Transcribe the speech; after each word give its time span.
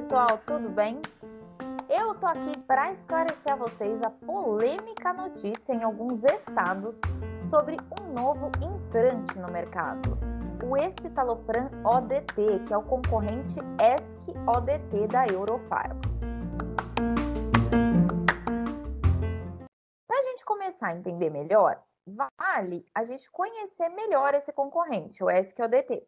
pessoal, 0.00 0.40
tudo 0.46 0.70
bem? 0.70 0.98
Eu 1.88 2.14
tô 2.14 2.26
aqui 2.26 2.58
para 2.64 2.90
esclarecer 2.92 3.52
a 3.52 3.56
vocês 3.56 4.02
a 4.02 4.08
polêmica 4.08 5.12
notícia 5.12 5.74
em 5.74 5.82
alguns 5.82 6.24
estados 6.24 6.98
sobre 7.42 7.76
um 8.00 8.12
novo 8.14 8.50
entrante 8.62 9.38
no 9.38 9.52
mercado, 9.52 10.18
o 10.64 10.74
escitalopram 10.74 11.68
ODT, 11.84 12.64
que 12.66 12.72
é 12.72 12.76
o 12.78 12.82
concorrente 12.82 13.56
ESC-ODT 13.78 15.06
da 15.08 15.26
Eurofarma. 15.26 16.00
Para 20.06 20.18
a 20.18 20.22
gente 20.22 20.44
começar 20.46 20.88
a 20.88 20.96
entender 20.96 21.28
melhor, 21.28 21.78
vale 22.06 22.86
a 22.94 23.04
gente 23.04 23.30
conhecer 23.30 23.88
melhor 23.90 24.34
esse 24.34 24.52
concorrente, 24.52 25.22
o 25.22 25.30
ESC-ODT. 25.30 26.06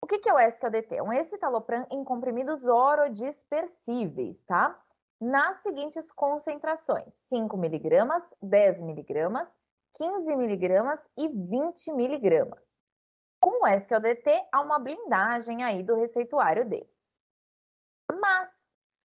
O 0.00 0.06
que, 0.06 0.18
que 0.18 0.28
é 0.28 0.32
o 0.32 0.38
ESC-ODT? 0.38 0.96
É 0.96 1.02
um 1.02 1.12
escitalopram 1.12 1.86
em 1.90 2.04
comprimidos 2.04 2.66
orodispersíveis, 2.66 4.44
tá? 4.44 4.80
Nas 5.20 5.58
seguintes 5.58 6.12
concentrações: 6.12 7.14
5 7.28 7.56
miligramas, 7.56 8.32
10 8.40 8.82
miligramas, 8.82 9.48
15 9.94 10.36
miligramas 10.36 11.00
e 11.16 11.28
20 11.28 11.92
miligramas. 11.92 12.76
Com 13.40 13.62
o 13.62 13.66
ESC-ODT, 13.66 14.48
há 14.52 14.60
uma 14.60 14.78
blindagem 14.78 15.62
aí 15.62 15.82
do 15.82 15.96
receituário 15.96 16.64
deles. 16.64 16.88
Mas, 18.20 18.50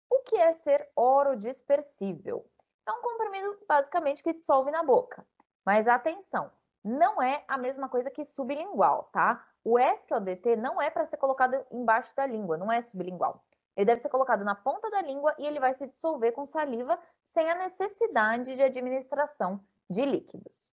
o 0.10 0.20
que 0.20 0.36
é 0.38 0.54
ser 0.54 0.90
orodispersível? 0.96 2.46
É 2.88 2.92
um 2.92 3.02
comprimido 3.02 3.60
basicamente 3.68 4.24
que 4.24 4.34
dissolve 4.34 4.72
na 4.72 4.84
boca. 4.84 5.26
Mas 5.66 5.88
atenção, 5.88 6.52
não 6.84 7.22
é 7.22 7.44
a 7.48 7.58
mesma 7.58 7.90
coisa 7.90 8.10
que 8.10 8.24
sublingual, 8.24 9.10
tá? 9.12 9.46
O 9.64 9.78
SQLDT 9.78 10.56
não 10.56 10.82
é 10.82 10.90
para 10.90 11.06
ser 11.06 11.18
colocado 11.18 11.66
embaixo 11.72 12.16
da 12.16 12.26
língua, 12.26 12.58
não 12.58 12.72
é 12.72 12.82
sublingual. 12.82 13.44
Ele 13.76 13.86
deve 13.86 14.02
ser 14.02 14.10
colocado 14.10 14.44
na 14.44 14.56
ponta 14.56 14.90
da 14.90 15.02
língua 15.02 15.34
e 15.38 15.46
ele 15.46 15.60
vai 15.60 15.74
se 15.74 15.88
dissolver 15.88 16.32
com 16.34 16.46
saliva 16.46 17.00
sem 17.24 17.50
a 17.50 17.56
necessidade 17.56 18.56
de 18.56 18.64
administração 18.64 19.64
de 19.90 20.06
líquidos. 20.06 20.74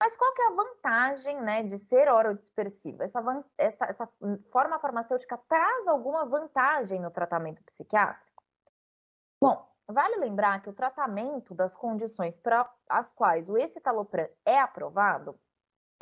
Mas 0.00 0.16
qual 0.16 0.32
que 0.32 0.40
é 0.40 0.46
a 0.46 0.50
vantagem 0.50 1.40
né, 1.42 1.62
de 1.62 1.76
ser 1.76 2.10
orodispersivo? 2.10 3.02
Essa, 3.02 3.44
essa, 3.58 3.84
essa 3.84 4.08
forma 4.50 4.78
farmacêutica 4.78 5.36
traz 5.46 5.86
alguma 5.86 6.24
vantagem 6.24 6.98
no 6.98 7.10
tratamento 7.10 7.62
psiquiátrico? 7.62 8.42
Bom, 9.38 9.69
vale 9.92 10.16
lembrar 10.16 10.60
que 10.62 10.68
o 10.68 10.74
tratamento 10.74 11.54
das 11.54 11.76
condições 11.76 12.38
para 12.38 12.70
as 12.88 13.12
quais 13.12 13.48
o 13.48 13.56
escitalopram 13.56 14.28
é 14.44 14.58
aprovado 14.58 15.38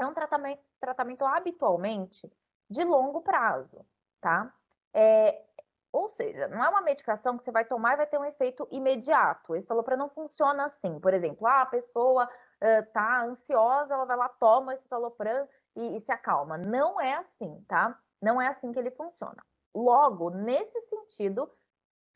é 0.01 0.07
um 0.07 0.15
tratamento, 0.15 0.63
tratamento 0.81 1.25
habitualmente 1.25 2.31
de 2.71 2.85
longo 2.85 3.21
prazo, 3.23 3.85
tá? 4.21 4.53
É, 4.95 5.45
ou 5.93 6.09
seja, 6.09 6.49
não 6.49 6.63
é 6.63 6.69
uma 6.69 6.83
medicação 6.83 7.37
que 7.37 7.45
você 7.45 7.51
vai 7.51 7.65
tomar 7.65 7.95
e 7.95 7.97
vai 7.97 8.07
ter 8.07 8.19
um 8.19 8.25
efeito 8.25 8.69
imediato. 8.71 9.55
Esse 9.55 9.65
estalopram 9.65 9.97
não 9.97 10.09
funciona 10.09 10.65
assim. 10.65 11.01
Por 11.01 11.15
exemplo, 11.15 11.47
ah, 11.47 11.63
a 11.63 11.67
pessoa 11.67 12.25
uh, 12.27 12.93
tá 12.93 13.23
ansiosa, 13.23 13.95
ela 13.95 14.05
vai 14.05 14.17
lá, 14.17 14.29
toma 14.29 14.75
esse 14.75 14.85
estalopram 14.85 15.49
e, 15.75 15.97
e 15.97 16.01
se 16.01 16.13
acalma. 16.13 16.59
Não 16.59 17.01
é 17.01 17.15
assim, 17.15 17.65
tá? 17.67 17.99
Não 18.21 18.41
é 18.41 18.49
assim 18.49 18.71
que 18.71 18.79
ele 18.79 18.91
funciona. 18.91 19.43
Logo, 19.75 20.31
nesse 20.31 20.81
sentido, 20.83 21.51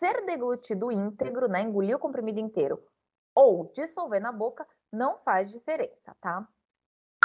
ser 0.03 0.27
deglutido 0.27 0.91
íntegro, 0.91 1.47
né, 1.47 1.63
engolir 1.63 1.95
o 1.95 2.01
comprimido 2.01 2.41
inteiro 2.41 2.83
ou 3.33 3.71
dissolver 3.73 4.21
na 4.21 4.33
boca 4.33 4.67
não 4.93 5.17
faz 5.19 5.49
diferença, 5.49 6.15
tá? 6.21 6.47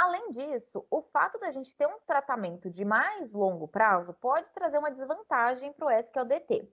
Além 0.00 0.30
disso, 0.30 0.86
o 0.88 1.02
fato 1.02 1.40
da 1.40 1.50
gente 1.50 1.76
ter 1.76 1.88
um 1.88 1.98
tratamento 2.06 2.70
de 2.70 2.84
mais 2.84 3.34
longo 3.34 3.66
prazo 3.66 4.14
pode 4.14 4.48
trazer 4.54 4.78
uma 4.78 4.92
desvantagem 4.92 5.72
para 5.72 5.86
o 5.86 5.90
SQLDT. 5.90 6.72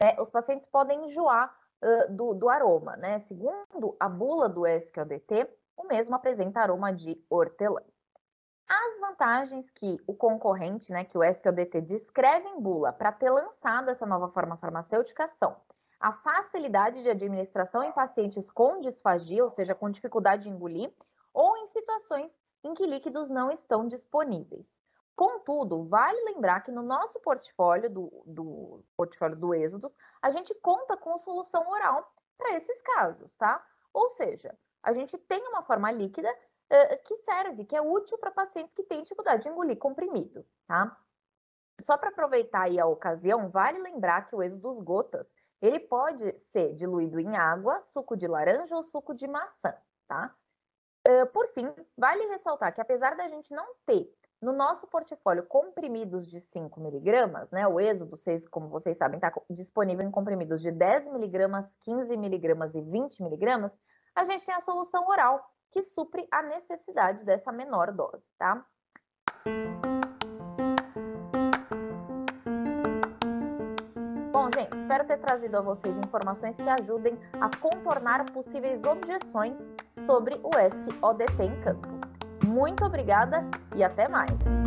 Né? 0.00 0.14
Os 0.20 0.28
pacientes 0.28 0.66
podem 0.66 1.06
enjoar 1.06 1.56
uh, 1.82 2.12
do, 2.12 2.34
do, 2.34 2.50
aroma, 2.50 2.94
né? 2.98 3.18
Segundo 3.20 3.96
a 3.98 4.10
bula 4.10 4.46
do 4.46 4.66
SQLDT, 4.66 5.48
o 5.74 5.84
mesmo 5.84 6.14
apresenta 6.14 6.60
aroma 6.60 6.92
de 6.92 7.18
hortelã. 7.30 7.82
As 8.68 8.98
vantagens 8.98 9.70
que 9.70 9.96
o 10.06 10.14
concorrente, 10.14 10.92
né, 10.92 11.04
que 11.04 11.16
o 11.16 11.22
SQLDT 11.22 11.80
descreve 11.82 12.48
em 12.48 12.60
bula 12.60 12.92
para 12.92 13.12
ter 13.12 13.30
lançado 13.30 13.90
essa 13.90 14.04
nova 14.04 14.28
forma 14.28 14.56
farmacêutica 14.56 15.28
são 15.28 15.56
a 16.00 16.12
facilidade 16.12 17.02
de 17.02 17.10
administração 17.10 17.82
em 17.82 17.92
pacientes 17.92 18.50
com 18.50 18.80
disfagia, 18.80 19.42
ou 19.42 19.48
seja, 19.48 19.74
com 19.74 19.90
dificuldade 19.90 20.44
de 20.44 20.50
engolir, 20.50 20.92
ou 21.32 21.56
em 21.56 21.66
situações 21.66 22.40
em 22.62 22.74
que 22.74 22.86
líquidos 22.86 23.30
não 23.30 23.50
estão 23.50 23.86
disponíveis. 23.86 24.82
Contudo, 25.14 25.84
vale 25.84 26.20
lembrar 26.24 26.60
que 26.60 26.70
no 26.70 26.82
nosso 26.82 27.18
portfólio 27.20 27.88
do, 27.88 28.22
do 28.26 28.84
portfólio 28.96 29.36
do 29.36 29.54
Êxodos, 29.54 29.96
a 30.20 30.28
gente 30.28 30.54
conta 30.56 30.96
com 30.96 31.16
solução 31.16 31.66
oral 31.70 32.12
para 32.36 32.54
esses 32.56 32.82
casos, 32.82 33.34
tá? 33.36 33.64
Ou 33.94 34.10
seja, 34.10 34.54
a 34.82 34.92
gente 34.92 35.16
tem 35.16 35.42
uma 35.48 35.62
forma 35.62 35.90
líquida 35.90 36.28
uh, 36.72 37.02
que 37.04 37.16
serve, 37.16 37.64
que 37.64 37.76
é 37.76 37.80
útil 37.80 38.18
para 38.18 38.30
pacientes 38.30 38.74
que 38.74 38.82
têm 38.82 39.02
dificuldade 39.02 39.42
de 39.42 39.48
engolir 39.48 39.78
comprimido, 39.78 40.44
tá? 40.66 40.96
Só 41.80 41.98
para 41.98 42.08
aproveitar 42.08 42.64
aí 42.64 42.80
a 42.80 42.86
ocasião, 42.86 43.50
vale 43.50 43.78
lembrar 43.78 44.26
que 44.26 44.34
o 44.34 44.42
Êxodos 44.42 44.82
Gotas, 44.82 45.28
ele 45.60 45.80
pode 45.80 46.38
ser 46.40 46.74
diluído 46.74 47.20
em 47.20 47.36
água, 47.36 47.80
suco 47.80 48.16
de 48.16 48.26
laranja 48.26 48.74
ou 48.74 48.82
suco 48.82 49.14
de 49.14 49.26
maçã, 49.26 49.74
tá? 50.06 50.34
por 51.32 51.46
fim, 51.52 51.72
vale 51.96 52.26
ressaltar 52.26 52.74
que 52.74 52.80
apesar 52.80 53.16
da 53.16 53.28
gente 53.28 53.54
não 53.54 53.64
ter 53.84 54.12
no 54.40 54.52
nosso 54.52 54.86
portfólio 54.86 55.44
comprimidos 55.44 56.28
de 56.28 56.40
5 56.40 56.80
miligramas, 56.80 57.50
né, 57.50 57.66
o 57.66 57.80
êxodo, 57.80 58.16
como 58.50 58.68
vocês 58.68 58.96
sabem, 58.96 59.16
está 59.16 59.32
disponível 59.50 60.06
em 60.06 60.10
comprimidos 60.10 60.60
de 60.60 60.70
10 60.70 61.08
miligramas, 61.08 61.74
15 61.80 62.16
miligramas 62.16 62.74
e 62.74 62.80
20 62.80 63.22
miligramas, 63.22 63.76
a 64.14 64.24
gente 64.24 64.44
tem 64.44 64.54
a 64.54 64.60
solução 64.60 65.06
oral, 65.08 65.44
que 65.76 65.82
supre 65.82 66.26
a 66.32 66.42
necessidade 66.42 67.22
dessa 67.22 67.52
menor 67.52 67.92
dose, 67.92 68.26
tá? 68.38 68.64
Bom, 74.32 74.48
gente, 74.54 74.74
espero 74.74 75.04
ter 75.06 75.18
trazido 75.18 75.58
a 75.58 75.60
vocês 75.60 75.98
informações 75.98 76.56
que 76.56 76.66
ajudem 76.66 77.18
a 77.38 77.54
contornar 77.58 78.24
possíveis 78.32 78.84
objeções 78.84 79.70
sobre 79.98 80.40
o 80.42 80.48
ESC 80.58 80.98
ODT 81.02 81.42
em 81.42 81.60
campo. 81.60 81.88
Muito 82.46 82.82
obrigada 82.82 83.44
e 83.74 83.84
até 83.84 84.08
mais! 84.08 84.65